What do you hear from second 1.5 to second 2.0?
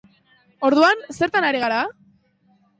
ari gara?